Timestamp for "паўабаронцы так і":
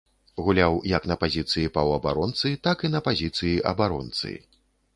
1.75-2.93